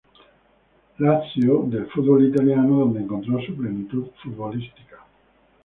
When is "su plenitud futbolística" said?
3.39-5.05